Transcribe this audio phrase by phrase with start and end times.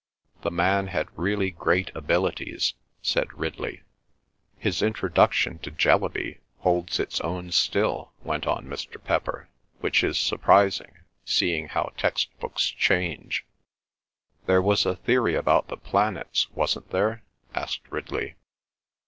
[0.41, 3.83] "The man had really great abilities," said Ridley.
[4.57, 8.97] "His introduction to Jellaby holds its own still," went on Mr.
[9.03, 9.47] Pepper,
[9.79, 13.45] "which is surprising, seeing how text books change."
[14.47, 17.21] "There was a theory about the planets, wasn't there?"
[17.53, 18.33] asked Ridley.